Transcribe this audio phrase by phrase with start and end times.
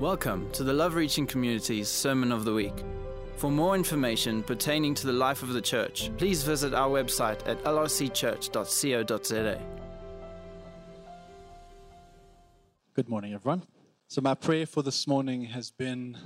[0.00, 2.84] Welcome to the Love Reaching Community's Sermon of the Week.
[3.36, 7.60] For more information pertaining to the life of the church, please visit our website at
[7.64, 9.60] lrcchurch.co.za.
[12.94, 13.64] Good morning, everyone.
[14.06, 16.16] So, my prayer for this morning has been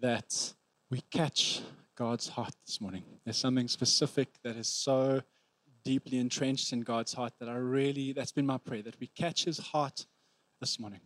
[0.00, 0.52] that
[0.90, 1.60] we catch
[1.94, 3.04] God's heart this morning.
[3.24, 5.22] There's something specific that is so
[5.84, 9.44] deeply entrenched in God's heart that I really, that's been my prayer, that we catch
[9.44, 10.04] His heart
[10.60, 10.98] this morning.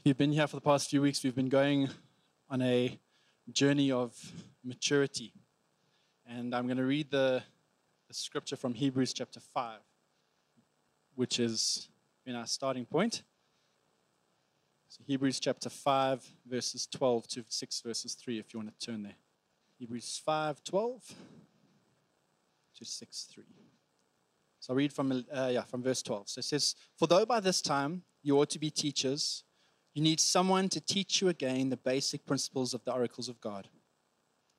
[0.00, 1.90] If you've been here for the past few weeks, we've been going
[2.48, 2.98] on a
[3.52, 4.16] journey of
[4.64, 5.34] maturity.
[6.26, 7.42] And I'm going to read the,
[8.08, 9.78] the scripture from Hebrews chapter 5,
[11.16, 11.90] which is
[12.24, 13.24] in our starting point.
[14.88, 19.02] So Hebrews chapter 5, verses 12 to 6, verses 3, if you want to turn
[19.02, 19.16] there.
[19.78, 21.14] Hebrews 5, 12
[22.78, 23.44] to 6, 3.
[24.60, 26.30] So I'll read from, uh, yeah, from verse 12.
[26.30, 29.44] So it says, For though by this time you ought to be teachers,
[29.94, 33.68] you need someone to teach you again the basic principles of the oracles of God.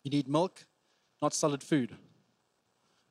[0.04, 0.66] You need milk,
[1.22, 1.96] not solid food.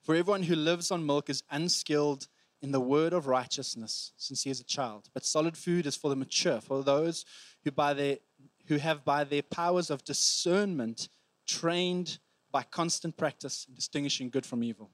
[0.02, 2.28] For everyone who lives on milk is unskilled
[2.62, 5.08] in the word of righteousness since he is a child.
[5.14, 7.24] But solid food is for the mature, for those
[7.64, 8.18] who, by their,
[8.66, 11.08] who have by their powers of discernment
[11.46, 12.18] trained
[12.52, 14.90] by constant practice in distinguishing good from evil.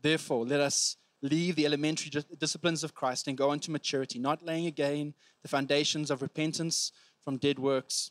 [0.00, 4.44] Therefore, let us leave the elementary disciplines of Christ and go on to maturity, not
[4.44, 8.10] laying again the foundations of repentance from dead works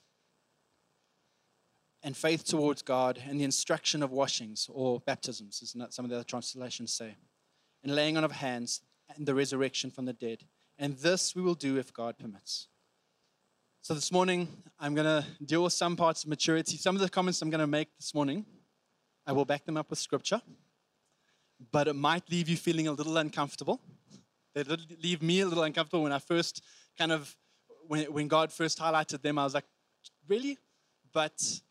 [2.03, 6.17] and faith towards God and the instruction of washings or baptisms, as some of the
[6.17, 7.15] other translations say,
[7.83, 8.81] and laying on of hands
[9.15, 10.43] and the resurrection from the dead.
[10.77, 12.67] And this we will do if God permits.
[13.81, 14.49] So this morning,
[14.79, 16.77] I'm going to deal with some parts of maturity.
[16.77, 18.45] Some of the comments I'm going to make this morning,
[19.25, 20.41] I will back them up with scripture
[21.71, 23.81] but it might leave you feeling a little uncomfortable.
[24.53, 24.63] They
[25.01, 26.63] leave me a little uncomfortable when I first
[26.97, 27.35] kind of,
[27.87, 29.65] when, when God first highlighted them, I was like,
[30.27, 30.57] really?
[31.13, 31.61] But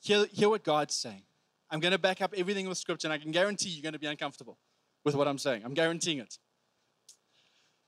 [0.00, 1.22] hear, hear what God's saying.
[1.70, 3.98] I'm going to back up everything with scripture, and I can guarantee you're going to
[3.98, 4.58] be uncomfortable
[5.04, 5.62] with what I'm saying.
[5.64, 6.38] I'm guaranteeing it.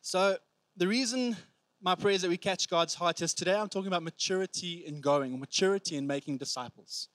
[0.01, 0.37] So,
[0.77, 1.37] the reason
[1.83, 5.01] my prayer is that we catch God's heart is today I'm talking about maturity in
[5.01, 7.09] going, maturity in making disciples.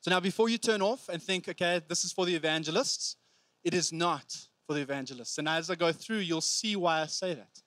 [0.00, 3.16] So, now before you turn off and think, okay, this is for the evangelists,
[3.64, 4.36] it is not
[4.66, 5.38] for the evangelists.
[5.38, 7.62] And as I go through, you'll see why I say that.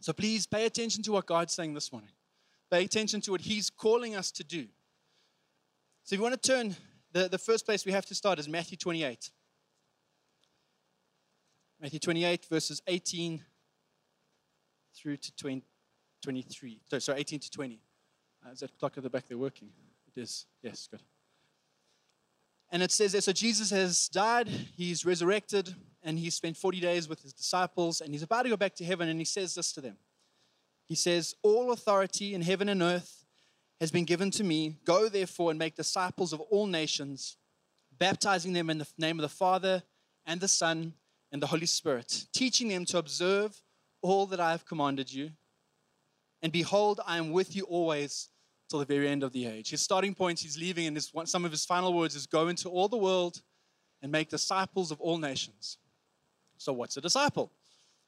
[0.00, 2.10] So please pay attention to what God's saying this morning.
[2.70, 4.66] Pay attention to what He's calling us to do.
[6.04, 6.76] So if you want to turn,
[7.12, 9.30] the, the first place we have to start is Matthew 28.
[11.80, 13.42] Matthew 28, verses 18
[14.94, 15.62] through to 20,
[16.22, 16.80] 23.
[16.98, 17.80] Sorry, 18 to 20.
[18.44, 19.68] Uh, is that clock at the back there working?
[20.14, 20.46] It is.
[20.62, 21.00] Yes, good.
[22.70, 27.08] And it says there, so Jesus has died, he's resurrected, and he spent 40 days
[27.08, 29.72] with his disciples, and he's about to go back to heaven, and he says this
[29.72, 29.96] to them.
[30.86, 33.24] He says, All authority in heaven and earth
[33.80, 34.76] has been given to me.
[34.84, 37.36] Go therefore and make disciples of all nations,
[37.98, 39.82] baptizing them in the name of the Father
[40.26, 40.94] and the Son
[41.32, 43.60] and the Holy Spirit, teaching them to observe
[44.02, 45.30] all that I have commanded you.
[46.42, 48.28] And behold, I am with you always
[48.70, 49.70] till the very end of the age.
[49.70, 52.68] His starting point, he's leaving, and his, some of his final words is go into
[52.68, 53.42] all the world
[54.00, 55.78] and make disciples of all nations.
[56.56, 57.50] So, what's a disciple?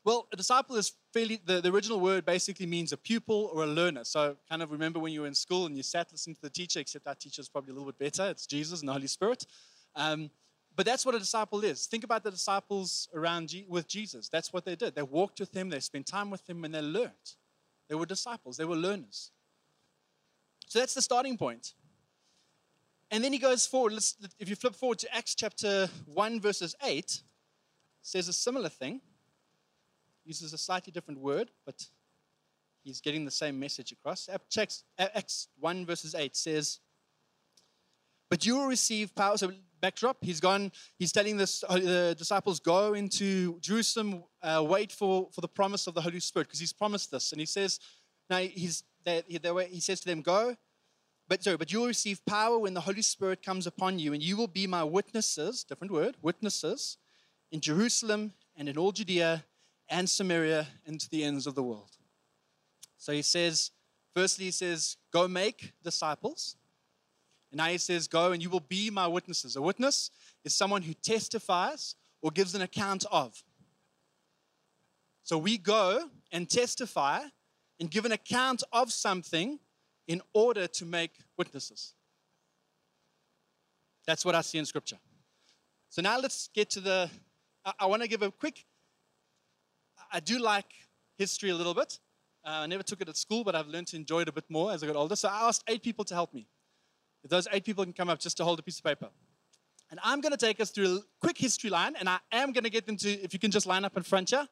[0.05, 3.67] Well, a disciple is fairly, the, the original word basically means a pupil or a
[3.67, 4.05] learner.
[4.05, 6.51] So, kind of remember when you were in school and you sat listening to the
[6.51, 8.31] teacher, except that teacher is probably a little bit better.
[8.31, 9.47] It's Jesus and the Holy Spirit.
[9.95, 10.31] Um,
[10.75, 11.87] but that's what a disciple is.
[11.87, 14.29] Think about the disciples around G- with Jesus.
[14.29, 14.95] That's what they did.
[14.95, 17.37] They walked with him, they spent time with him, and they learned.
[17.89, 19.33] They were disciples, they were learners.
[20.73, 21.75] So that's the starting point.
[23.11, 23.93] And then he goes forward.
[23.93, 27.21] Let's, if you flip forward to Acts chapter 1, verses 8,
[28.01, 29.03] says a similar thing.
[30.25, 31.87] Uses a slightly different word, but
[32.83, 34.31] he's getting the same message across.
[34.99, 36.79] Acts 1, verses 8 says,
[38.31, 39.37] But you will receive power.
[39.37, 45.29] So, backdrop, he's gone, he's telling this, the disciples, go into Jerusalem, uh, wait for,
[45.33, 47.33] for the promise of the Holy Spirit, because he's promised this.
[47.33, 47.79] And he says,
[48.31, 50.57] now he's they, they, he says to them, Go,
[51.33, 54.23] but sorry, but you will receive power when the Holy Spirit comes upon you, and
[54.23, 56.99] you will be my witnesses, different word, witnesses,
[57.51, 59.43] in Jerusalem and in all Judea
[59.89, 61.97] and Samaria and to the ends of the world.
[62.99, 63.71] So he says,
[64.15, 66.57] firstly, he says, Go make disciples.
[67.51, 69.57] And now he says, Go and you will be my witnesses.
[69.57, 70.11] A witness
[70.45, 73.43] is someone who testifies or gives an account of.
[75.23, 77.21] So we go and testify
[77.81, 79.61] and give an account of something
[80.09, 81.95] in order to make witnesses.
[84.07, 84.99] That's what I see in Scripture.
[85.89, 87.11] So now let's get to the.
[87.65, 88.65] I, I want to give a quick.
[90.13, 90.67] I do like
[91.19, 91.99] history a little bit.
[92.45, 94.45] Uh, I never took it at school, but I've learned to enjoy it a bit
[94.49, 95.15] more as I got older.
[95.15, 96.49] So I asked eight people to help me.
[97.23, 99.09] If those eight people can come up just to hold a piece of paper.
[99.91, 102.65] And I'm going to take us through a quick history line, and I am going
[102.65, 104.49] to get them to, if you can just line up in front here.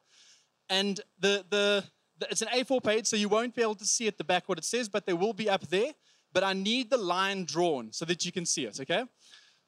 [0.69, 1.83] And the, the, the,
[2.29, 4.57] it's an A4 page, so you won't be able to see at the back what
[4.57, 5.93] it says, but they will be up there.
[6.33, 9.03] But I need the line drawn so that you can see it, okay?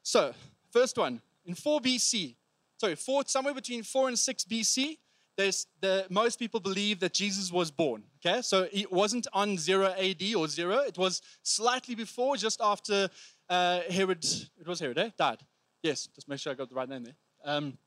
[0.01, 0.33] So,
[0.71, 2.35] first one, in 4 BC,
[2.77, 4.97] sorry, four, somewhere between 4 and 6 BC,
[5.35, 8.03] there's the, most people believe that Jesus was born.
[8.25, 10.77] Okay, so it wasn't on 0 AD or 0.
[10.79, 13.09] It was slightly before, just after
[13.50, 15.09] uh, Herod, it was Herod, eh?
[15.17, 15.39] Died.
[15.81, 17.15] Yes, just make sure I got the right name there.
[17.44, 17.77] Um,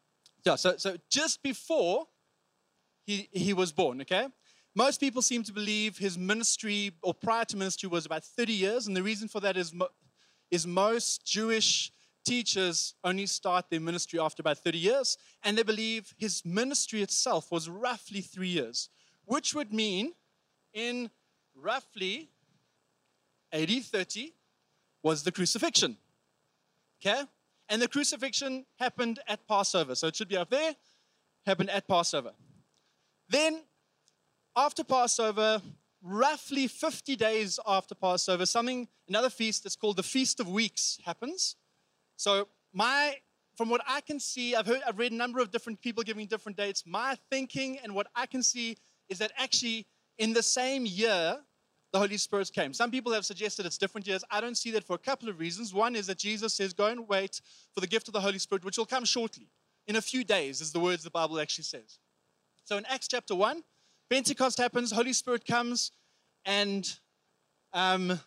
[0.44, 2.06] yeah, so, so just before
[3.06, 4.26] he, he was born, okay?
[4.76, 8.86] Most people seem to believe his ministry or prior to ministry was about 30 years,
[8.86, 9.72] and the reason for that is,
[10.50, 11.90] is most Jewish
[12.26, 17.50] teachers only start their ministry after about 30 years, and they believe his ministry itself
[17.50, 18.90] was roughly three years,
[19.24, 20.12] which would mean
[20.74, 21.10] in
[21.54, 22.28] roughly
[23.54, 24.34] AD 30
[25.02, 25.96] was the crucifixion.
[27.00, 27.22] Okay?
[27.70, 29.94] And the crucifixion happened at Passover.
[29.94, 30.76] So it should be up there,
[31.46, 32.32] happened at Passover.
[33.30, 33.62] Then,
[34.56, 35.60] after Passover,
[36.02, 41.56] roughly 50 days after Passover, something, another feast that's called the Feast of Weeks happens.
[42.16, 43.16] So my
[43.56, 46.26] from what I can see, I've heard I've read a number of different people giving
[46.26, 46.84] different dates.
[46.86, 48.76] My thinking and what I can see
[49.08, 49.86] is that actually
[50.18, 51.38] in the same year
[51.92, 52.74] the Holy Spirit came.
[52.74, 54.22] Some people have suggested it's different years.
[54.30, 55.72] I don't see that for a couple of reasons.
[55.72, 57.40] One is that Jesus says, Go and wait
[57.74, 59.48] for the gift of the Holy Spirit, which will come shortly.
[59.86, 61.98] In a few days, is the words the Bible actually says.
[62.64, 63.62] So in Acts chapter 1,
[64.08, 65.90] Pentecost happens, Holy Spirit comes,
[66.44, 66.98] and
[67.72, 68.20] um,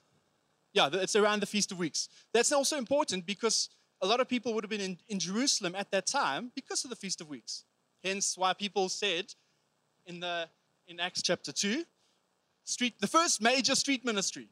[0.74, 2.10] yeah, it's around the Feast of Weeks.
[2.34, 3.70] That's also important because
[4.02, 6.90] a lot of people would have been in, in Jerusalem at that time because of
[6.90, 7.64] the Feast of Weeks.
[8.04, 9.34] Hence why people said
[10.06, 10.48] in, the,
[10.88, 11.84] in Acts chapter 2,
[12.64, 14.48] street, the first major street ministry,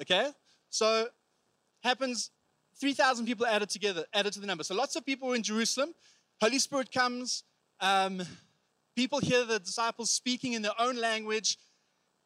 [0.00, 0.30] okay?
[0.70, 1.08] So
[1.82, 2.30] happens,
[2.80, 4.64] 3,000 people added together, added to the number.
[4.64, 5.94] So lots of people were in Jerusalem.
[6.40, 7.44] Holy Spirit comes.
[7.80, 8.22] Um,
[8.98, 11.56] people hear the disciples speaking in their own language.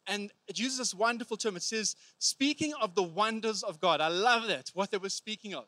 [0.07, 1.55] And it uses this wonderful term.
[1.55, 4.01] It says, speaking of the wonders of God.
[4.01, 5.65] I love that, what they were speaking of.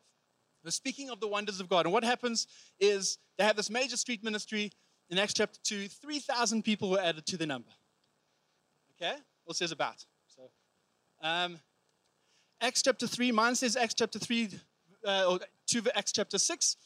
[0.64, 1.86] They're speaking of the wonders of God.
[1.86, 2.48] And what happens
[2.80, 4.72] is they have this major street ministry
[5.08, 5.86] in Acts chapter 2.
[5.86, 7.70] 3,000 people were added to the number.
[9.00, 9.14] Okay?
[9.44, 10.04] What says about?
[10.26, 10.50] So,
[11.22, 11.60] um,
[12.60, 14.48] Acts chapter 3, mine says Acts chapter 3,
[15.06, 15.38] uh, or
[15.68, 16.76] 2 Acts chapter 6.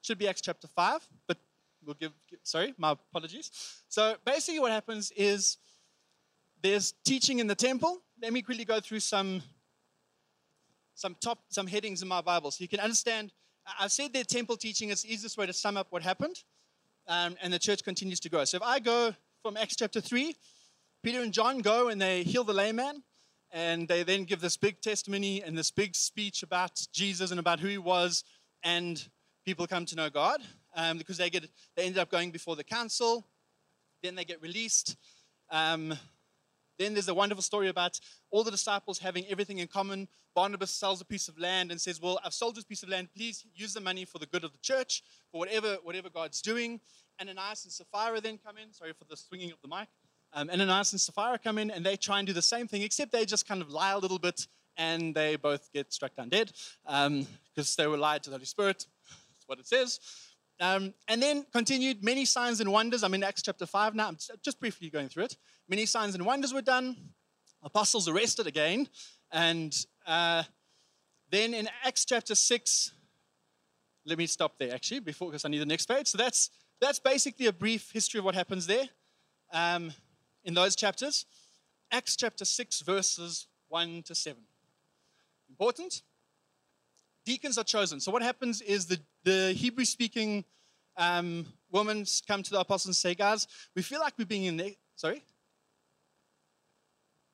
[0.00, 1.36] Should be Acts chapter 5, but
[1.84, 3.50] we'll give, give, sorry, my apologies.
[3.88, 5.58] So basically, what happens is
[6.62, 7.98] there's teaching in the temple.
[8.20, 9.42] Let me quickly go through some
[10.94, 13.32] some top some headings in my Bible so you can understand.
[13.78, 16.42] I've said that temple teaching is the easiest way to sum up what happened,
[17.06, 18.44] um, and the church continues to grow.
[18.44, 20.34] So if I go from Acts chapter three,
[21.02, 23.02] Peter and John go and they heal the lame man,
[23.52, 27.60] and they then give this big testimony and this big speech about Jesus and about
[27.60, 28.24] who he was,
[28.64, 29.08] and
[29.44, 30.40] people come to know God
[30.74, 33.26] um, because they get they ended up going before the council,
[34.02, 34.96] then they get released.
[35.50, 35.94] Um,
[36.78, 37.98] then there's a wonderful story about
[38.30, 40.06] all the disciples having everything in common.
[40.34, 43.08] Barnabas sells a piece of land and says, Well, I've sold this piece of land.
[43.14, 46.80] Please use the money for the good of the church, for whatever, whatever God's doing.
[47.20, 48.72] Ananias and Sapphira then come in.
[48.72, 49.88] Sorry for the swinging of the mic.
[50.32, 53.10] Um, Ananias and Sapphira come in and they try and do the same thing, except
[53.10, 54.46] they just kind of lie a little bit
[54.76, 56.52] and they both get struck down dead
[56.84, 57.26] because um,
[57.76, 58.86] they were lied to the Holy Spirit.
[59.08, 59.98] That's what it says.
[60.60, 63.04] Um, and then continued many signs and wonders.
[63.04, 64.08] I'm in Acts chapter 5 now.
[64.08, 65.36] I'm just briefly going through it.
[65.68, 66.96] Many signs and wonders were done.
[67.62, 68.88] Apostles arrested again.
[69.30, 69.74] And
[70.06, 70.42] uh,
[71.30, 72.92] then in Acts chapter 6,
[74.04, 76.08] let me stop there actually, before because I need the next page.
[76.08, 76.50] So that's,
[76.80, 78.88] that's basically a brief history of what happens there
[79.52, 79.92] um,
[80.44, 81.26] in those chapters.
[81.92, 84.42] Acts chapter 6, verses 1 to 7.
[85.48, 86.02] Important
[87.28, 88.00] deacons are chosen.
[88.00, 90.46] So what happens is the, the Hebrew speaking
[90.96, 94.56] um, women come to the apostles and say, guys, we feel like we're being in
[94.56, 94.70] there.
[94.96, 95.22] Sorry?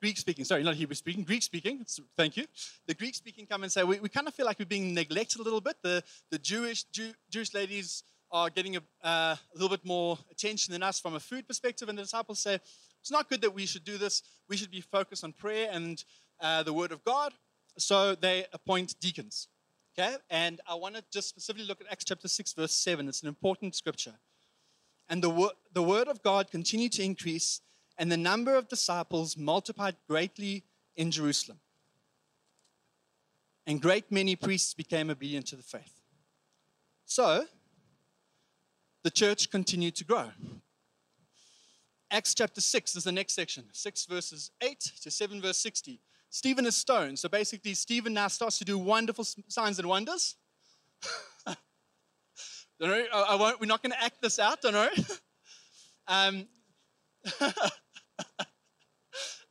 [0.03, 1.87] Greek speaking, sorry, not Hebrew speaking, Greek speaking,
[2.17, 2.47] thank you.
[2.89, 5.41] The Greek speaking come and say, we, we kind of feel like we're being neglected
[5.41, 5.77] a little bit.
[5.81, 10.73] The, the Jewish, Jew, Jewish ladies are getting a, uh, a little bit more attention
[10.73, 11.89] than us from a food perspective.
[11.89, 12.57] And the disciples say,
[13.01, 14.23] it's not good that we should do this.
[14.49, 16.05] We should be focused on prayer and
[16.41, 17.33] uh, the word of God.
[17.79, 19.47] So they appoint deacons.
[19.97, 20.17] Okay?
[20.31, 23.09] And I want to just specifically look at Acts chapter 6, verse 7.
[23.09, 24.15] It's an important scripture.
[25.09, 27.61] And the, wor- the word of God continued to increase,
[27.99, 30.65] and the number of disciples multiplied greatly
[30.97, 31.59] in Jerusalem.
[33.67, 36.01] And great many priests became obedient to the faith.
[37.07, 37.47] So,
[39.03, 40.31] the church continued to grow.
[42.11, 46.01] Acts chapter 6 is the next section, 6 verses 8 to 7 verse 60.
[46.35, 47.17] Stephen is stoned.
[47.17, 50.35] So basically, Stephen now starts to do wonderful signs and wonders.
[51.47, 51.57] don't
[52.81, 54.88] know, I won't, we're not going to act this out, don't know.
[56.07, 56.49] Um,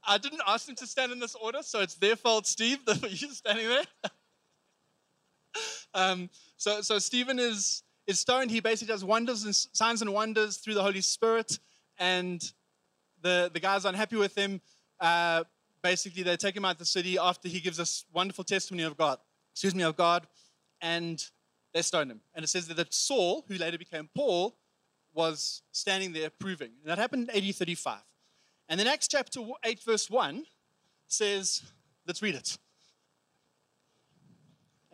[0.05, 3.01] I didn't ask them to stand in this order, so it's their fault, Steve, that
[3.01, 3.85] you're standing there.
[5.95, 8.51] um, so, so Stephen is, is stoned.
[8.51, 11.57] He basically does wonders and signs and wonders through the Holy Spirit,
[11.97, 12.39] and
[13.23, 14.61] the, the guys are unhappy with him.
[14.99, 15.43] Uh,
[15.83, 18.97] basically, they take him out of the city after he gives us wonderful testimony of
[18.97, 19.19] God,
[19.51, 20.25] excuse me, of God,
[20.81, 21.23] and
[21.73, 22.21] they stone him.
[22.33, 24.55] And it says that Saul, who later became Paul,
[25.13, 26.71] was standing there proving.
[26.81, 27.99] And that happened in AD 35.
[28.69, 30.43] And then Acts chapter 8, verse 1
[31.07, 31.61] says,
[32.07, 32.57] let's read it.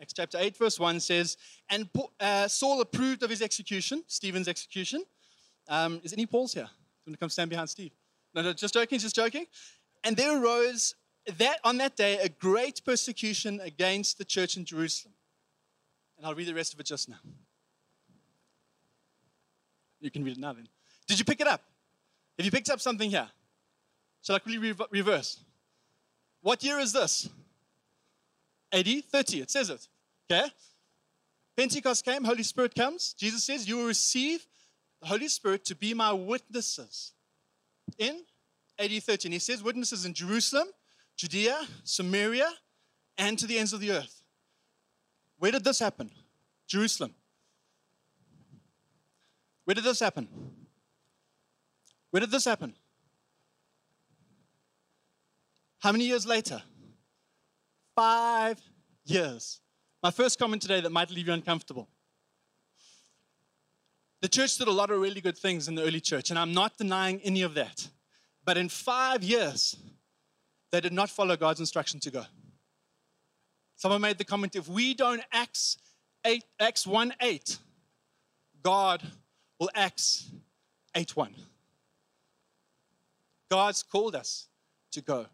[0.00, 1.36] Acts chapter 8, verse 1 says,
[1.68, 5.04] And uh, Saul approved of his execution, Stephen's execution.
[5.68, 6.68] Um, is any Paul's here?
[7.06, 7.92] Going to come stand behind Steve?
[8.34, 9.46] No, no, just joking, just joking.
[10.04, 10.94] And there arose
[11.38, 15.14] that on that day a great persecution against the church in Jerusalem.
[16.16, 17.18] And I'll read the rest of it just now.
[20.00, 20.68] You can read it now then.
[21.06, 21.62] Did you pick it up?
[22.38, 23.28] Have you picked up something here?
[24.22, 25.40] Shall I quickly re- reverse?
[26.40, 27.28] What year is this?
[28.72, 29.86] AD 30, it says it.
[30.30, 30.48] Okay?
[31.56, 33.14] Pentecost came, Holy Spirit comes.
[33.14, 34.46] Jesus says, You will receive
[35.00, 37.12] the Holy Spirit to be my witnesses
[37.98, 38.22] in
[38.80, 39.28] AD 30.
[39.28, 40.68] And he says, Witnesses in Jerusalem,
[41.16, 42.48] Judea, Samaria,
[43.18, 44.22] and to the ends of the earth.
[45.38, 46.10] Where did this happen?
[46.66, 47.14] Jerusalem.
[49.64, 50.28] Where did this happen?
[52.10, 52.74] Where did this happen?
[55.80, 56.62] How many years later?
[57.94, 58.60] Five
[59.04, 59.60] years.
[60.02, 61.88] My first comment today that might leave you uncomfortable.
[64.20, 66.52] The church did a lot of really good things in the early church, and I'm
[66.52, 67.88] not denying any of that.
[68.44, 69.76] But in five years,
[70.70, 72.24] they did not follow God's instruction to go.
[73.76, 75.78] Someone made the comment if we don't Acts,
[76.24, 77.58] 8, Acts 1 8,
[78.62, 79.02] God
[79.58, 80.30] will Acts
[80.94, 81.34] 8 1.
[83.50, 84.48] God's called us
[84.92, 85.26] to go.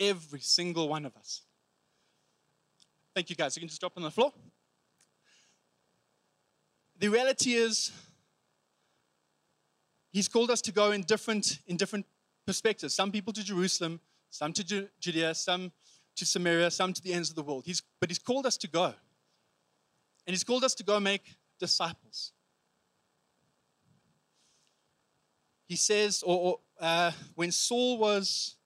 [0.00, 1.42] Every single one of us.
[3.14, 3.56] Thank you, guys.
[3.56, 4.32] You can just drop on the floor.
[6.98, 7.92] The reality is,
[10.12, 12.06] He's called us to go in different, in different
[12.46, 12.94] perspectives.
[12.94, 14.00] Some people to Jerusalem,
[14.30, 15.72] some to Judea, some
[16.16, 17.64] to Samaria, some to the ends of the world.
[17.66, 18.86] He's, but He's called us to go.
[20.26, 22.32] And He's called us to go make disciples.
[25.66, 28.56] He says, or, or uh, when Saul was,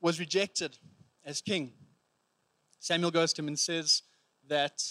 [0.00, 0.76] was rejected
[1.24, 1.72] as king,
[2.78, 4.02] Samuel goes to him and says
[4.48, 4.82] that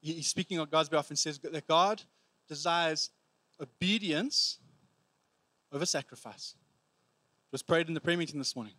[0.00, 2.02] he's speaking on God's behalf and says that God
[2.48, 3.10] desires
[3.60, 4.58] obedience
[5.74, 6.54] over sacrifice.
[7.48, 8.74] It was prayed in the prayer meeting this morning.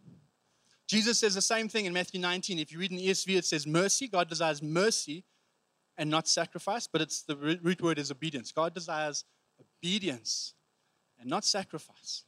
[0.88, 2.60] Jesus says the same thing in Matthew 19.
[2.60, 4.08] If you read in the ESV, it says mercy.
[4.08, 5.24] God desires mercy
[5.98, 8.52] and not sacrifice, but it's the root word is obedience.
[8.52, 9.26] God desires
[9.60, 10.54] obedience
[11.20, 12.24] and not sacrifice.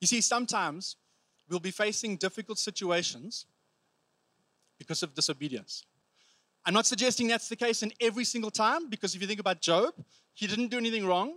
[0.00, 0.96] You see, sometimes
[1.48, 3.46] we'll be facing difficult situations
[4.78, 5.84] because of disobedience.
[6.66, 9.60] I'm not suggesting that's the case in every single time, because if you think about
[9.60, 9.94] Job,
[10.32, 11.36] he didn't do anything wrong,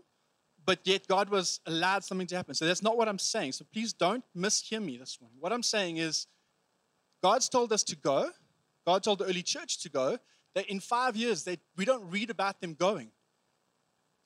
[0.68, 2.54] but yet God was allowed something to happen.
[2.54, 3.54] So that's not what I'm saying.
[3.54, 5.38] So please don't mishear me this morning.
[5.40, 6.28] What I'm saying is,
[7.24, 8.30] God's told us to go.
[8.86, 10.20] God told the early church to go.
[10.56, 13.12] That in five years, they, we don't read about them going.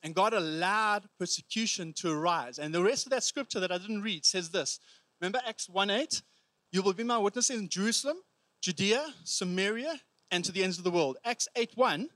[0.01, 2.57] And God allowed persecution to arise.
[2.57, 4.79] And the rest of that scripture that I didn't read says this.
[5.21, 6.23] Remember Acts 1 8?
[6.71, 8.17] You will be my witnesses in Jerusalem,
[8.61, 11.17] Judea, Samaria, and to the ends of the world.
[11.23, 12.09] Acts 8 1.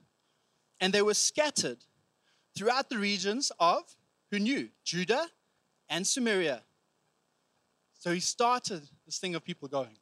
[0.79, 1.77] And they were scattered
[2.57, 3.83] throughout the regions of
[4.31, 4.69] who knew?
[4.83, 5.27] Judah
[5.89, 6.61] and Samaria.
[7.99, 9.97] So he started this thing of people going.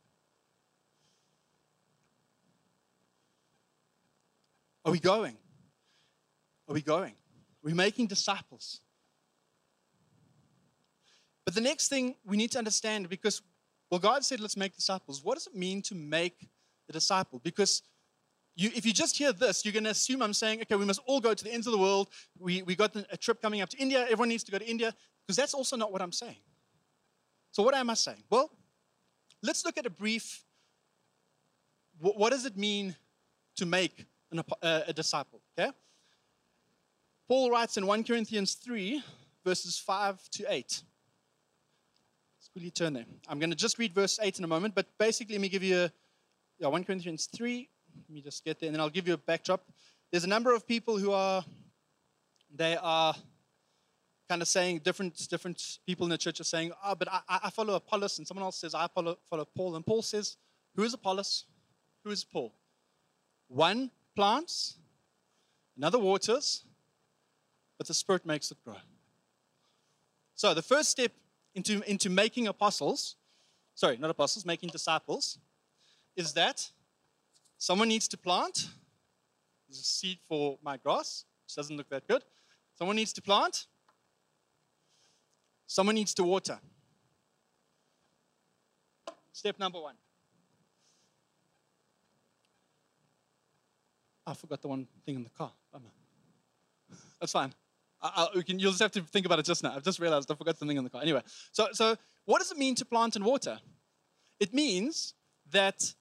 [4.86, 5.38] Are we going?
[6.68, 7.14] Are we going?
[7.14, 8.82] Are We're making disciples.
[11.46, 13.42] But the next thing we need to understand, because,
[13.90, 15.24] well, God said, let's make disciples.
[15.24, 16.50] What does it mean to make
[16.90, 17.40] a disciple?
[17.44, 17.82] Because
[18.56, 21.02] you, if you just hear this, you're going to assume I'm saying, okay, we must
[21.06, 22.10] all go to the ends of the world.
[22.40, 24.04] We, we got a trip coming up to India.
[24.04, 24.94] Everyone needs to go to India.
[25.26, 26.36] Because that's also not what I'm saying.
[27.52, 28.24] So, what am I saying?
[28.30, 28.52] Well,
[29.42, 30.44] let's look at a brief
[32.00, 32.96] what, what does it mean
[33.56, 35.42] to make an, a disciple?
[35.58, 35.72] Okay?
[37.28, 39.02] Paul writes in 1 Corinthians 3,
[39.46, 40.84] verses 5 to 8.
[42.38, 43.06] Let's quickly turn there.
[43.28, 45.64] I'm going to just read verse 8 in a moment, but basically, let me give
[45.64, 45.92] you a,
[46.60, 47.70] yeah, 1 Corinthians 3.
[47.96, 49.64] Let me just get there, and then I'll give you a backdrop.
[50.12, 51.44] There's a number of people who are,
[52.54, 53.16] they are
[54.30, 57.50] kind of saying different different people in the church are saying, oh, but I, I
[57.50, 60.38] follow Apollos, and someone else says I follow, follow Paul, and Paul says,
[60.76, 61.46] who is Apollos?
[62.04, 62.54] Who is Paul?
[63.48, 64.76] One plants,
[65.78, 66.64] another waters,
[67.78, 68.78] but the Spirit makes it grow.
[70.36, 71.12] So the first step
[71.56, 73.16] into, into making apostles,
[73.76, 75.38] sorry, not apostles, making disciples,
[76.16, 76.72] is that
[77.64, 78.68] someone needs to plant.
[79.70, 82.22] There's a seed for my grass, which doesn't look that good.
[82.78, 83.68] Someone needs to plant.
[85.66, 86.60] Someone needs to water.
[89.32, 89.96] Step number one.
[94.28, 95.52] I forgot the one thing in the car.
[97.22, 97.54] That's fine.
[98.02, 99.74] I, I, can, you'll just have to think about it just now.
[99.74, 101.02] I've just realized I forgot something in the car.
[101.02, 101.22] Anyway,
[101.54, 103.60] so, so what does it mean to plant and water?
[104.42, 105.14] It means
[105.52, 105.94] that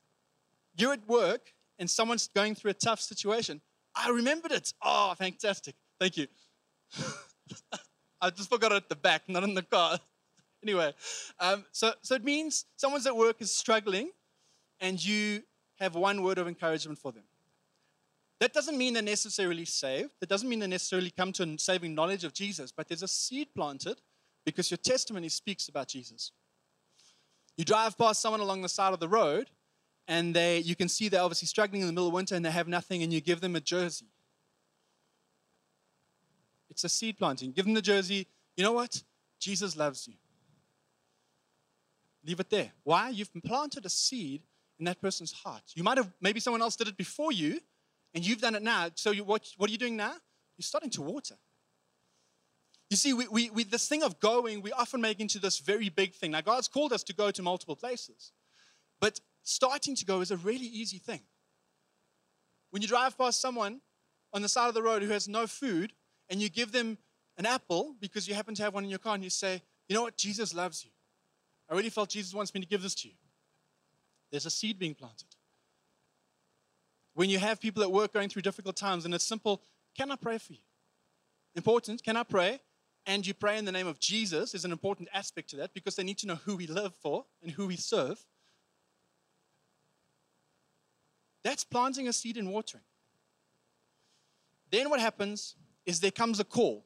[0.77, 3.61] you're at work and someone's going through a tough situation.
[3.95, 4.73] I remembered it.
[4.83, 5.75] Oh, fantastic.
[6.01, 6.27] Thank you.
[8.21, 9.99] I just forgot it at the back, not in the car.
[10.63, 10.95] anyway,
[11.41, 14.11] um, so, so it means someone's at work is struggling
[14.81, 15.43] and you
[15.79, 17.25] have one word of encouragement for them.
[18.41, 20.11] That doesn't mean they're necessarily saved.
[20.21, 23.09] That doesn't mean they necessarily come to a saving knowledge of Jesus, but there's a
[23.09, 24.01] seed planted
[24.45, 26.33] because your testimony speaks about Jesus.
[27.57, 29.51] You drive past someone along the side of the road,
[30.09, 32.51] and they, you can see they're obviously struggling in the middle of winter and they
[32.51, 34.07] have nothing, and you give them a jersey.
[36.71, 37.53] It's a seed planting.
[37.53, 38.27] Give them the jersey.
[38.57, 39.03] You know what?
[39.39, 40.15] Jesus loves you.
[42.25, 42.73] Leave it there.
[42.85, 43.11] Why?
[43.11, 44.43] You've planted a seed
[44.79, 45.63] in that person's heart.
[45.75, 47.61] You might have, maybe someone else did it before you,
[48.15, 48.89] and you've done it now.
[48.95, 50.15] So you, what, what are you doing now?
[50.57, 51.35] You're starting to water.
[52.91, 55.89] You see, we, we, we, this thing of going, we often make into this very
[55.89, 56.33] big thing.
[56.33, 58.33] Now, God's called us to go to multiple places,
[59.01, 61.21] but starting to go is a really easy thing.
[62.71, 63.81] When you drive past someone
[64.33, 65.93] on the side of the road who has no food,
[66.31, 66.97] and you give them
[67.37, 69.95] an apple because you happen to have one in your car, and you say, You
[69.95, 70.17] know what?
[70.17, 70.91] Jesus loves you.
[71.69, 73.15] I really felt Jesus wants me to give this to you.
[74.31, 75.29] There's a seed being planted.
[77.15, 79.63] When you have people at work going through difficult times and it's simple,
[79.97, 80.61] can I pray for you?
[81.55, 82.61] Important, can I pray?
[83.05, 85.97] And you pray in the name of Jesus is an important aspect to that because
[85.97, 88.25] they need to know who we live for and who we serve.
[91.45, 92.85] That's planting a seed and watering.
[94.71, 96.85] Then what happens is there comes a call.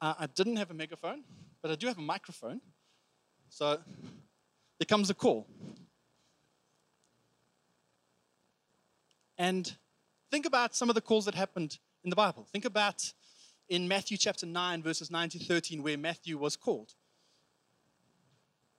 [0.00, 1.24] Uh, I didn't have a megaphone,
[1.60, 2.60] but I do have a microphone.
[3.48, 3.78] So
[4.78, 5.46] there comes a call.
[9.38, 9.74] And
[10.30, 12.46] think about some of the calls that happened in the Bible.
[12.52, 13.12] Think about
[13.68, 16.94] in Matthew chapter 9, verses 9 to 13, where Matthew was called.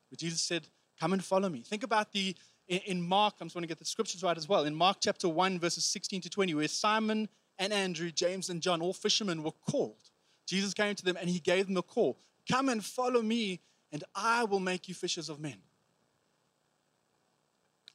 [0.09, 0.67] Where Jesus said,
[0.99, 1.61] Come and follow me.
[1.61, 2.35] Think about the
[2.67, 4.63] in Mark, I'm just going to get the scriptures right as well.
[4.63, 7.27] In Mark chapter 1, verses 16 to 20, where Simon
[7.59, 10.09] and Andrew, James and John, all fishermen, were called.
[10.47, 12.17] Jesus came to them and he gave them a call
[12.49, 15.57] Come and follow me, and I will make you fishers of men.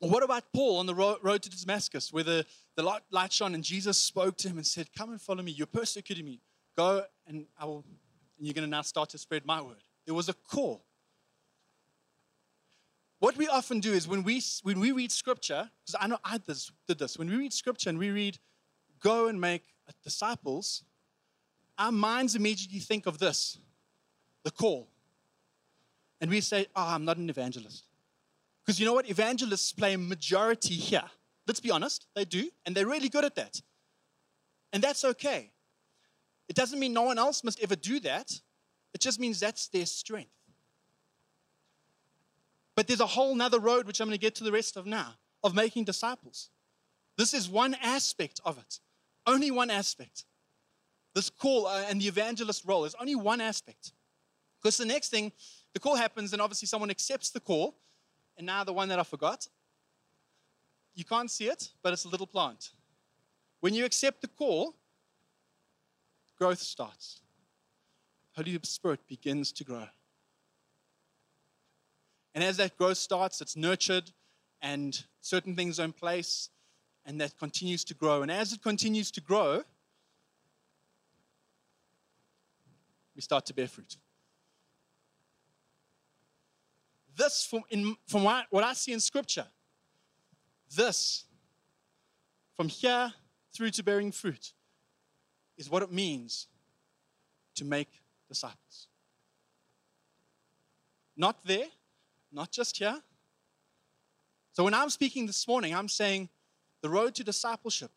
[0.01, 3.65] What about Paul on the road to Damascus, where the, the light, light shone and
[3.65, 5.51] Jesus spoke to him and said, Come and follow me.
[5.51, 6.41] You're persecuting me.
[6.77, 7.85] Go and I will,
[8.39, 9.83] and you're going to now start to spread my word.
[10.07, 10.85] There was a call.
[13.21, 16.39] What we often do is when we, when we read scripture, because I know I
[16.39, 18.39] did this, when we read scripture and we read,
[19.01, 19.65] go and make
[20.05, 20.85] disciples,
[21.79, 23.59] our minds immediately think of this
[24.45, 24.89] the call.
[26.21, 27.85] And we say, Oh, I'm not an evangelist.
[28.65, 29.09] Because you know what?
[29.09, 31.05] Evangelists play a majority here.
[31.47, 33.61] Let's be honest, they do, and they're really good at that.
[34.73, 35.51] And that's okay.
[36.49, 38.41] It doesn't mean no one else must ever do that,
[38.95, 40.38] it just means that's their strength.
[42.79, 44.87] But there's a whole nother road, which I'm going to get to the rest of
[44.87, 46.51] now, of making disciples.
[47.17, 48.79] This is one aspect of it,
[49.27, 50.27] only one aspect.
[51.13, 53.91] This call uh, and the evangelist role is only one aspect.
[54.63, 55.33] Because the next thing,
[55.75, 57.75] the call happens, and obviously someone accepts the call,
[58.37, 59.49] and now the one that I forgot.
[60.95, 62.71] You can't see it, but it's a little plant.
[63.59, 64.77] When you accept the call,
[66.39, 67.23] growth starts.
[68.37, 69.89] Holy Spirit begins to grow.
[72.35, 74.11] And as that growth starts, it's nurtured
[74.63, 76.51] and certain things are in place
[77.05, 78.23] and that continues to grow.
[78.23, 79.63] And as it continues to grow,
[83.15, 83.97] we start to bear fruit.
[87.19, 89.47] this, from, in, from what, what I see in Scripture,
[90.75, 91.25] this,
[92.57, 93.13] from here
[93.53, 94.53] through to bearing fruit,
[95.59, 96.47] is what it means
[97.57, 97.89] to make
[98.29, 98.87] disciples.
[101.17, 101.67] Not there,
[102.33, 103.01] not just here.
[104.53, 106.29] So when I'm speaking this morning, I'm saying
[106.83, 107.91] the road to discipleship.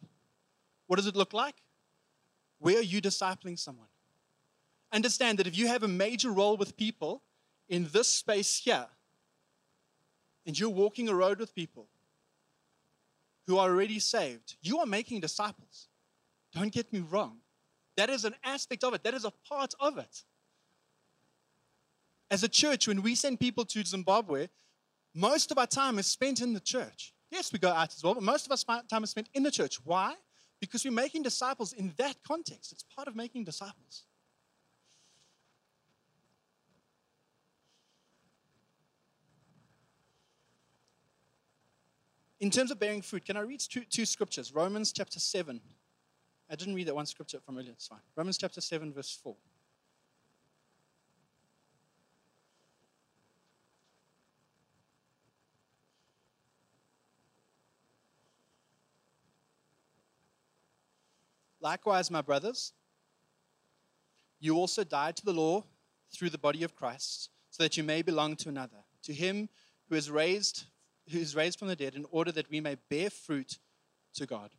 [0.88, 1.56] What does it look like?
[2.60, 3.88] Where are you discipling someone?
[4.92, 7.22] understand that if you have a major role with people
[7.70, 8.88] in this space here,
[10.46, 11.88] and you're walking a road with people
[13.48, 15.88] who are already saved, you are making disciples.
[16.54, 17.38] Don't get me wrong.
[17.96, 20.24] That is an aspect of it, that is a part of it.
[22.32, 24.48] As a church, when we send people to Zimbabwe,
[25.14, 27.14] most of our time is spent in the church.
[27.30, 29.52] Yes, we go out as well, but most of our time is spent in the
[29.52, 29.80] church.
[29.84, 30.16] Why?
[30.62, 32.72] Because we're making disciples in that context.
[32.72, 34.06] It's part of making disciples.
[42.40, 44.56] In terms of bearing fruit, can I read two, two scriptures?
[44.56, 45.60] Romans chapter 7.
[46.50, 48.00] I didn't read that one scripture from earlier, it's fine.
[48.16, 49.36] Romans chapter 7, verse 4.
[61.62, 62.74] Likewise, my brothers,
[64.40, 65.64] you also died to the law
[66.12, 69.48] through the body of Christ, so that you may belong to another, to him
[69.88, 70.66] who is raised
[71.10, 73.60] who is raised from the dead, in order that we may bear fruit
[74.14, 74.52] to God.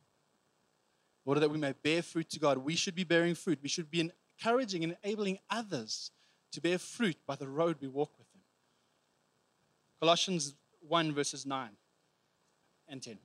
[1.25, 2.59] In order that we may bear fruit to God.
[2.59, 3.61] We should be bearing fruit.
[3.63, 4.01] We should be
[4.41, 6.11] encouraging and enabling others
[6.53, 8.43] to bear fruit by the road we walk with them.
[10.01, 11.71] Colossians 1, verses 9
[12.89, 13.19] and 10.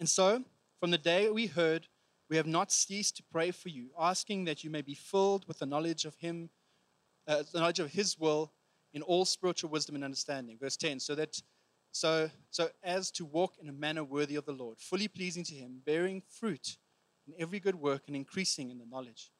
[0.00, 0.42] And so,
[0.80, 1.86] from the day we heard,
[2.30, 5.58] we have not ceased to pray for you, asking that you may be filled with
[5.58, 6.48] the knowledge of Him,
[7.28, 8.50] uh, the knowledge of His will
[8.94, 10.56] in all spiritual wisdom and understanding.
[10.58, 11.00] Verse 10.
[11.00, 11.40] So that
[11.92, 15.54] so so as to walk in a manner worthy of the Lord, fully pleasing to
[15.54, 16.78] Him, bearing fruit
[17.26, 19.30] in every good work and increasing in the knowledge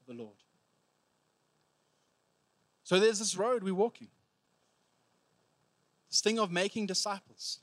[0.00, 0.36] of the Lord.
[2.82, 4.08] So there's this road we're walking.
[6.10, 7.60] This thing of making disciples.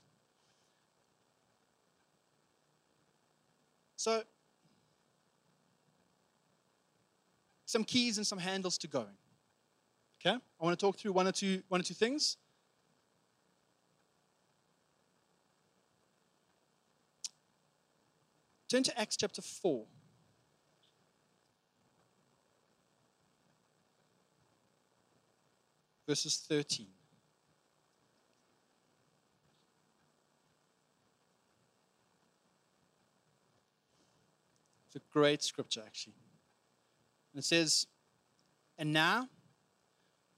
[3.98, 4.22] So
[7.66, 9.16] some keys and some handles to going.
[10.20, 10.36] Okay?
[10.36, 12.36] I want to talk through one or two, one or two things.
[18.68, 19.84] Turn to Acts chapter 4.
[26.06, 26.86] Verses 13.
[34.98, 36.14] A great scripture, actually.
[37.32, 37.86] And it says,
[38.78, 39.28] and now,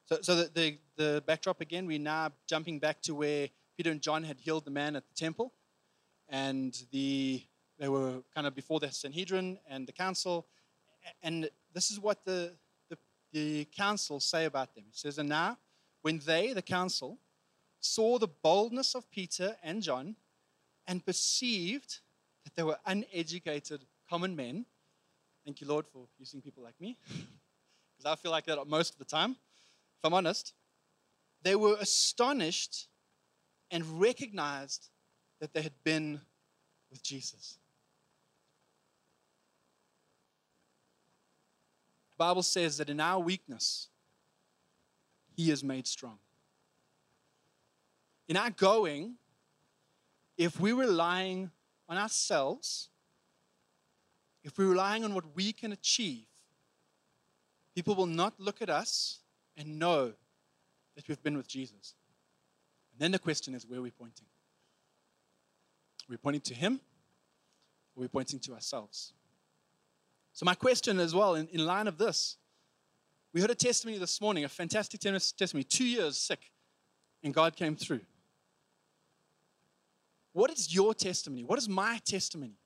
[0.06, 4.00] so, so the, the, the backdrop again, we're now jumping back to where Peter and
[4.00, 5.52] John had healed the man at the temple.
[6.28, 7.42] And the,
[7.78, 10.46] they were kind of before the Sanhedrin and the council.
[11.22, 12.52] And this is what the,
[12.88, 12.98] the,
[13.32, 14.84] the council say about them.
[14.90, 15.58] It says, And now,
[16.02, 17.18] when they, the council,
[17.80, 20.16] saw the boldness of Peter and John
[20.86, 22.00] and perceived
[22.44, 24.66] that they were uneducated common men,
[25.44, 28.98] Thank you, Lord, for using people like me, because I feel like that most of
[28.98, 30.52] the time, if I'm honest.
[31.42, 32.88] They were astonished
[33.70, 34.90] and recognized
[35.40, 36.20] that they had been
[36.90, 37.56] with Jesus.
[42.10, 43.88] The Bible says that in our weakness,
[45.34, 46.18] He is made strong.
[48.28, 49.14] In our going,
[50.36, 51.50] if we're relying
[51.88, 52.89] on ourselves,
[54.42, 56.24] if we're relying on what we can achieve,
[57.74, 59.18] people will not look at us
[59.56, 60.12] and know
[60.96, 61.94] that we've been with Jesus.
[62.92, 64.26] And then the question is where are we pointing?
[66.02, 66.80] Are we pointing to Him
[67.94, 69.12] or are we pointing to ourselves?
[70.32, 72.36] So, my question as well, in, in line of this,
[73.32, 76.50] we heard a testimony this morning, a fantastic testimony, two years sick,
[77.22, 78.00] and God came through.
[80.32, 81.44] What is your testimony?
[81.44, 82.59] What is my testimony?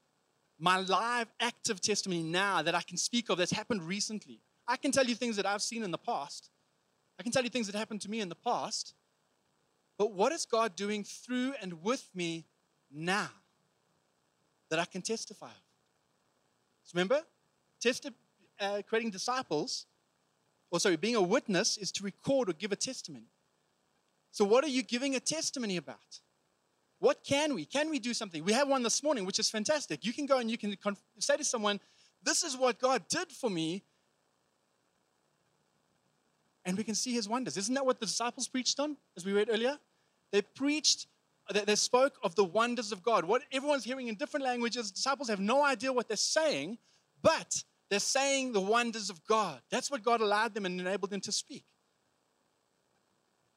[0.58, 4.40] My live, active testimony now that I can speak of that's happened recently.
[4.66, 6.50] I can tell you things that I've seen in the past.
[7.18, 8.94] I can tell you things that happened to me in the past.
[9.98, 12.46] But what is God doing through and with me
[12.90, 13.30] now
[14.70, 15.52] that I can testify of?
[16.84, 17.22] So remember,
[17.82, 18.12] testi-
[18.60, 19.86] uh, creating disciples,
[20.70, 23.28] or sorry, being a witness is to record or give a testimony.
[24.32, 26.20] So, what are you giving a testimony about?
[27.04, 27.66] What can we?
[27.66, 28.42] Can we do something?
[28.42, 30.06] We have one this morning, which is fantastic.
[30.06, 30.74] You can go and you can
[31.18, 31.78] say to someone,
[32.22, 33.82] This is what God did for me.
[36.64, 37.58] And we can see his wonders.
[37.58, 39.76] Isn't that what the disciples preached on, as we read earlier?
[40.32, 41.06] They preached,
[41.52, 43.26] they spoke of the wonders of God.
[43.26, 46.78] What everyone's hearing in different languages, disciples have no idea what they're saying,
[47.20, 49.60] but they're saying the wonders of God.
[49.70, 51.66] That's what God allowed them and enabled them to speak.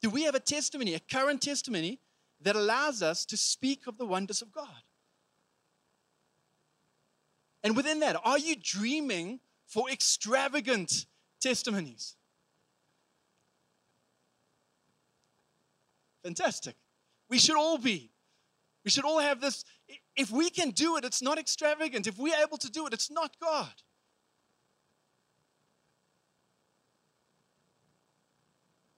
[0.01, 2.01] Do we have a testimony, a current testimony
[2.41, 4.84] that allows us to speak of the wonders of God.
[7.63, 11.06] And within that, are you dreaming for extravagant
[11.39, 12.15] testimonies?
[16.23, 16.76] Fantastic.
[17.30, 18.12] We should all be.
[18.84, 19.65] We should all have this.
[20.15, 22.08] If we can do it, it's not extravagant.
[22.08, 23.73] If we're able to do it, it's not God.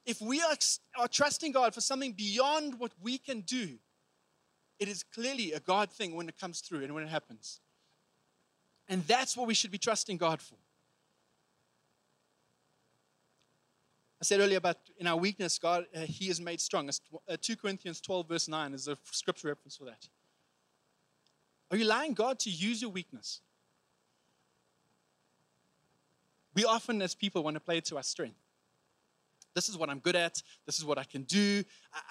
[0.09, 0.55] If we are,
[0.97, 3.77] are trusting God for something beyond what we can do,
[4.79, 7.59] it is clearly a God thing when it comes through and when it happens.
[8.87, 10.55] And that's what we should be trusting God for.
[14.19, 16.89] I said earlier about in our weakness, God, uh, He is made strong.
[16.89, 20.07] Uh, 2 Corinthians 12, verse 9 is a scripture reference for that.
[21.69, 23.41] Are you allowing God to use your weakness?
[26.55, 28.48] We often, as people, want to play to our strength.
[29.55, 30.41] This is what I'm good at.
[30.65, 31.63] This is what I can do.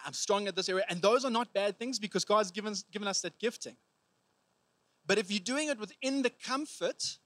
[0.04, 0.84] I'm strong at this area.
[0.88, 3.76] And those are not bad things because God's given, given us that gifting.
[5.06, 7.18] But if you're doing it within the comfort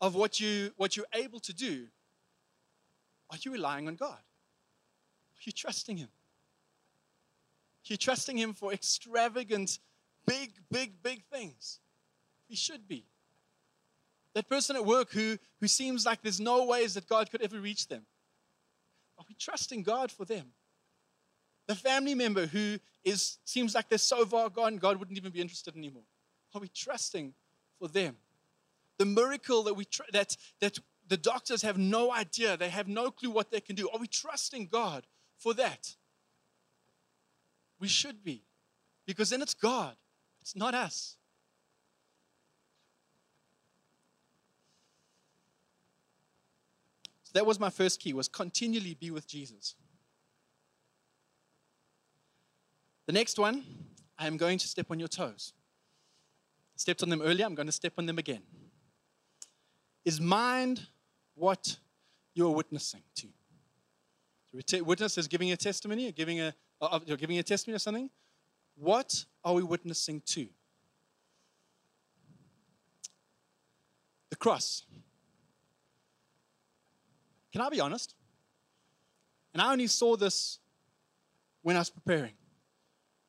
[0.00, 1.86] of what, you, what you're able to do,
[3.30, 4.18] are you relying on God?
[4.18, 6.08] Are you trusting Him?
[6.08, 9.78] Are you trusting Him for extravagant,
[10.26, 11.80] big, big, big things?
[12.48, 13.06] We should be.
[14.34, 17.60] That person at work who, who seems like there's no ways that God could ever
[17.60, 18.06] reach them.
[19.18, 20.52] Are we trusting God for them?
[21.66, 25.40] The family member who is seems like they're so far gone, God wouldn't even be
[25.40, 26.02] interested anymore.
[26.54, 27.34] Are we trusting
[27.78, 28.16] for them?
[28.98, 33.10] The miracle that we tr- that that the doctors have no idea, they have no
[33.10, 33.88] clue what they can do.
[33.90, 35.96] Are we trusting God for that?
[37.78, 38.44] We should be.
[39.06, 39.96] Because then it's God,
[40.40, 41.16] it's not us.
[47.34, 49.74] That was my first key was continually be with Jesus.
[53.06, 53.64] The next one,
[54.18, 55.52] I am going to step on your toes.
[56.76, 58.42] stepped on them earlier, I'm going to step on them again.
[60.04, 60.86] Is mind
[61.34, 61.76] what
[62.34, 63.28] you're witnessing to.
[64.62, 67.76] So witness is giving a testimony or giving a, uh, uh, or giving a testimony
[67.76, 68.10] or something.
[68.76, 70.46] What are we witnessing to?
[74.30, 74.84] The cross.
[77.54, 78.14] Can I be honest?
[79.54, 80.58] And I only saw this
[81.62, 82.34] when I was preparing.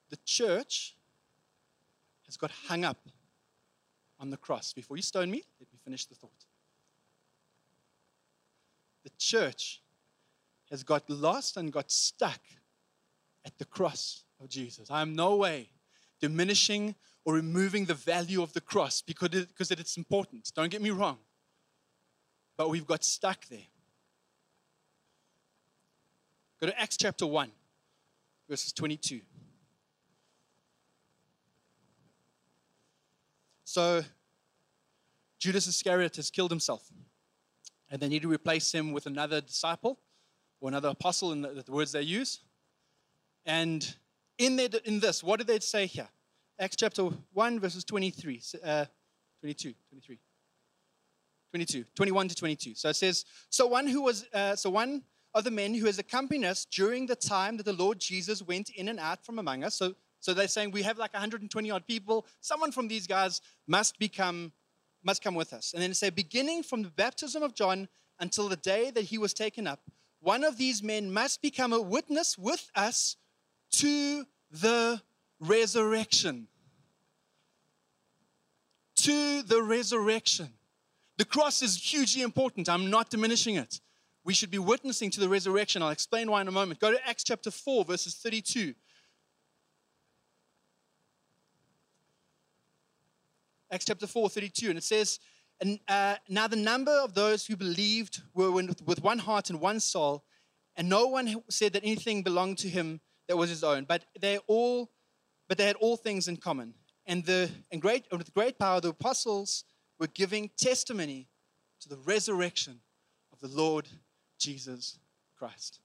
[0.09, 0.97] The church
[2.25, 2.97] has got hung up
[4.19, 4.73] on the cross.
[4.73, 6.45] Before you stone me, let me finish the thought
[9.05, 9.81] the church
[10.69, 12.41] has got lost and got stuck
[13.45, 14.89] at the cross of Jesus.
[14.91, 15.69] I am no way
[16.19, 20.51] diminishing or removing the value of the cross because, it, because it's important.
[20.55, 21.19] Don't get me wrong.
[22.57, 23.67] But we've got stuck there.
[26.65, 27.51] Go to Acts chapter 1,
[28.49, 29.21] verses 22.
[33.65, 34.03] So,
[35.37, 36.89] Judas Iscariot has killed himself
[37.91, 39.99] and they need to replace him with another disciple
[40.59, 42.39] or another apostle in the, the words they use.
[43.45, 43.87] And
[44.39, 46.07] in, their, in this, what did they say here?
[46.57, 48.85] Acts chapter 1, verses 23, uh,
[49.41, 50.19] 22, 23.
[51.51, 52.73] 22, 21 to 22.
[52.73, 55.03] So it says, so one who was, uh, so one
[55.35, 58.69] of the men who has accompanied us during the time that the Lord Jesus went
[58.69, 59.75] in and out from among us.
[59.75, 62.25] So, so they're saying we have like 120 odd people.
[62.39, 64.53] Someone from these guys must become
[65.03, 65.73] must come with us.
[65.73, 67.87] And then it said, beginning from the baptism of John
[68.19, 69.81] until the day that he was taken up,
[70.19, 73.15] one of these men must become a witness with us
[73.73, 74.99] to the
[75.39, 76.47] resurrection.
[78.95, 80.49] To the resurrection.
[81.17, 82.67] The cross is hugely important.
[82.67, 83.79] I'm not diminishing it.
[84.25, 85.83] We should be witnessing to the resurrection.
[85.83, 86.79] I'll explain why in a moment.
[86.79, 88.73] Go to Acts chapter 4, verses 32.
[93.71, 95.19] Acts chapter 4, 32, and it says,
[95.61, 99.79] and, uh, Now the number of those who believed were with one heart and one
[99.79, 100.25] soul,
[100.75, 104.39] and no one said that anything belonged to him that was his own, but they
[104.47, 104.89] all,
[105.47, 106.73] but they had all things in common.
[107.05, 109.65] And the and great with great power, the apostles
[109.99, 111.29] were giving testimony
[111.81, 112.81] to the resurrection
[113.31, 113.87] of the Lord
[114.37, 114.99] Jesus
[115.37, 115.79] Christ.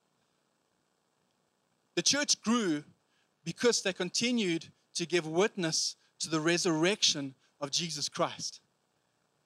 [1.96, 2.84] The church grew
[3.44, 8.60] because they continued to give witness to the resurrection of Jesus Christ.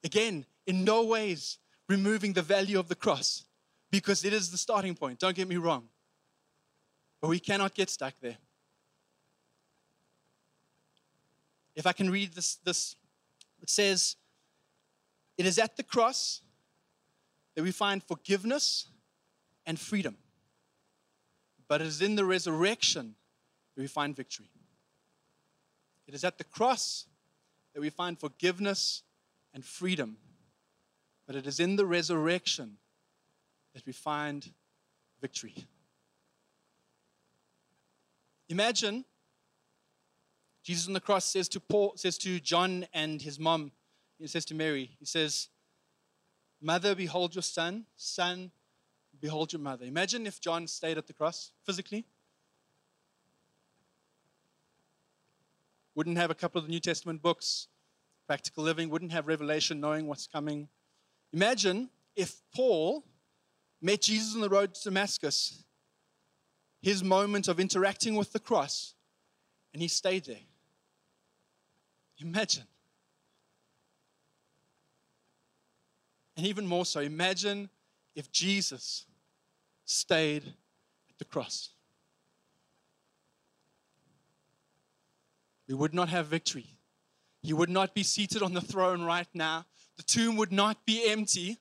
[0.03, 3.45] Again, in no ways removing the value of the cross
[3.91, 5.19] because it is the starting point.
[5.19, 5.87] Don't get me wrong.
[7.21, 8.37] But we cannot get stuck there.
[11.75, 12.95] If I can read this, this
[13.61, 14.15] it says,
[15.37, 16.41] It is at the cross
[17.55, 18.87] that we find forgiveness
[19.65, 20.17] and freedom.
[21.67, 23.15] But it is in the resurrection
[23.75, 24.49] that we find victory.
[26.07, 27.05] It is at the cross
[27.73, 29.03] that we find forgiveness
[29.53, 30.17] and freedom.
[31.25, 32.77] But it is in the resurrection
[33.73, 34.51] that we find
[35.19, 35.55] victory.
[38.47, 39.05] Imagine
[40.63, 43.71] Jesus on the cross says to Paul, says to John and his mom,
[44.17, 45.49] he says to Mary, he says,
[46.61, 48.51] Mother, behold your son, son,
[49.25, 49.85] behold your mother.
[49.85, 52.05] Imagine if John stayed at the cross physically.
[55.95, 57.67] Wouldn't have a couple of the New Testament books,
[58.27, 60.67] practical living, wouldn't have revelation, knowing what's coming.
[61.33, 63.03] Imagine if Paul
[63.81, 65.63] met Jesus on the road to Damascus,
[66.83, 68.93] his moment of interacting with the cross,
[69.73, 70.45] and he stayed there.
[72.19, 72.67] Imagine.
[76.37, 77.71] And even more so, imagine
[78.15, 79.07] if Jesus
[79.85, 81.69] stayed at the cross.
[85.67, 86.67] We would not have victory.
[87.41, 89.65] He would not be seated on the throne right now.
[89.97, 91.57] The tomb would not be empty.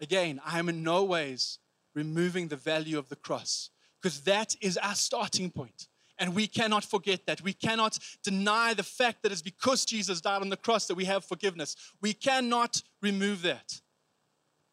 [0.00, 1.58] Again, I am in no ways
[1.94, 5.88] removing the value of the cross because that is our starting point.
[6.18, 7.42] And we cannot forget that.
[7.42, 11.04] We cannot deny the fact that it's because Jesus died on the cross that we
[11.04, 11.76] have forgiveness.
[12.00, 13.80] We cannot remove that.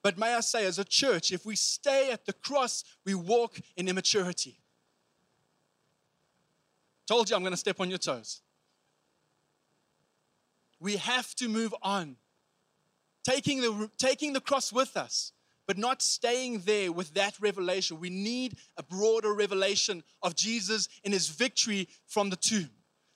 [0.06, 3.60] But may I say, as a church, if we stay at the cross, we walk
[3.76, 4.60] in immaturity.
[7.08, 8.44] Told you I'm going to step on your toes.
[10.80, 12.18] We have to move on.
[13.24, 15.32] Taking the, taking the cross with us,
[15.66, 18.00] but not staying there with that revelation.
[18.00, 22.70] We need a broader revelation of Jesus in his victory from the tomb.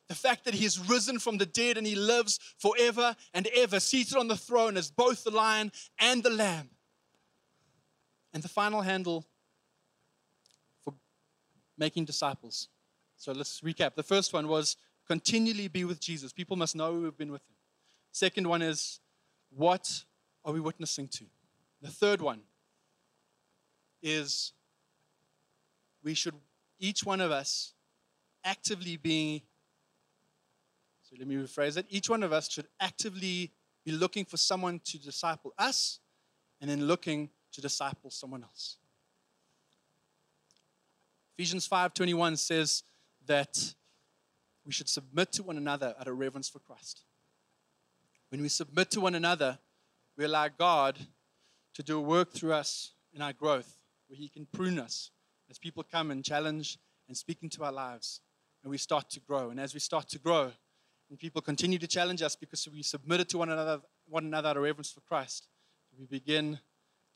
[0.08, 3.80] The fact that he is risen from the dead and he lives forever and ever,
[3.80, 6.71] seated on the throne as both the lion and the lamb.
[8.33, 9.25] And the final handle
[10.83, 10.93] for
[11.77, 12.69] making disciples.
[13.17, 13.95] So let's recap.
[13.95, 16.31] The first one was continually be with Jesus.
[16.31, 17.55] People must know we've been with him.
[18.11, 18.99] Second one is
[19.49, 20.03] what
[20.45, 21.25] are we witnessing to?
[21.81, 22.41] The third one
[24.01, 24.53] is
[26.03, 26.35] we should,
[26.79, 27.73] each one of us,
[28.43, 29.43] actively be,
[31.03, 33.51] so let me rephrase it, each one of us should actively
[33.85, 35.99] be looking for someone to disciple us
[36.61, 38.77] and then looking to disciple someone else.
[41.38, 42.83] Ephesians 5:21 says
[43.25, 43.73] that
[44.65, 47.03] we should submit to one another out of reverence for Christ.
[48.29, 49.59] When we submit to one another,
[50.17, 51.07] we allow God
[51.73, 55.12] to do a work through us in our growth, where He can prune us
[55.49, 58.21] as people come and challenge and speak into our lives,
[58.62, 59.49] and we start to grow.
[59.49, 60.51] And as we start to grow,
[61.09, 64.57] and people continue to challenge us because we submitted to one another, one another out
[64.57, 65.47] of reverence for Christ,
[65.97, 66.59] we begin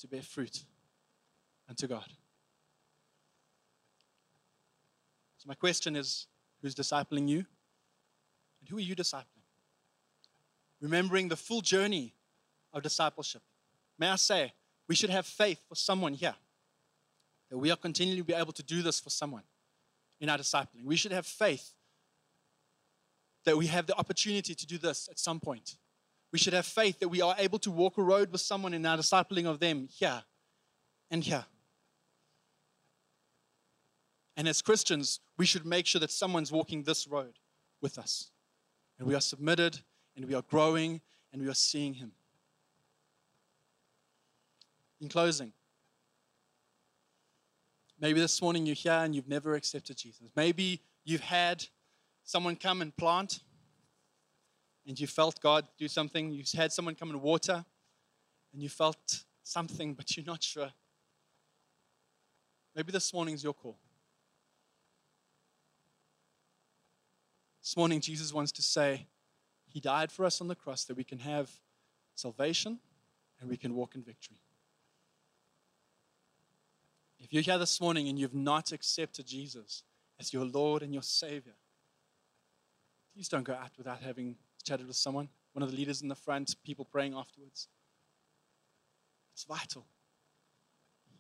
[0.03, 0.65] to bear fruit
[1.69, 2.05] unto God.
[5.37, 6.27] So, my question is
[6.61, 7.45] who's discipling you?
[8.59, 9.45] And who are you discipling?
[10.81, 12.13] Remembering the full journey
[12.73, 13.41] of discipleship.
[13.97, 14.51] May I say,
[14.89, 16.35] we should have faith for someone here.
[17.49, 19.43] That we are continually be able to do this for someone
[20.19, 20.83] in our discipling.
[20.83, 21.75] We should have faith
[23.45, 25.77] that we have the opportunity to do this at some point.
[26.33, 28.83] We should have faith that we are able to walk a road with someone in
[28.87, 30.23] our discipling of them here
[31.11, 31.45] and here.
[34.35, 37.37] And as Christians, we should make sure that someone's walking this road
[37.81, 38.31] with us.
[38.97, 39.81] And we are submitted
[40.15, 42.13] and we are growing and we are seeing Him.
[44.99, 45.53] In closing,
[47.99, 50.31] maybe this morning you're here and you've never accepted Jesus.
[50.35, 51.63] Maybe you've had
[52.23, 53.41] someone come and plant
[54.87, 56.31] and you felt God do something.
[56.31, 57.63] You've had someone come and water
[58.53, 60.71] and you felt something, but you're not sure.
[62.75, 63.77] Maybe this morning's your call.
[67.61, 69.07] This morning, Jesus wants to say,
[69.67, 71.49] He died for us on the cross that we can have
[72.15, 72.79] salvation
[73.39, 74.37] and we can walk in victory.
[77.19, 79.83] If you're here this morning and you've not accepted Jesus
[80.19, 81.53] as your Lord and your Savior,
[83.13, 86.15] please don't go out without having chatted with someone, one of the leaders in the
[86.15, 87.67] front, people praying afterwards.
[89.33, 89.85] It's vital.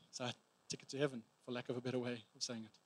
[0.09, 0.31] It's our
[0.69, 2.82] ticket to heaven, for lack of a better way of saying it.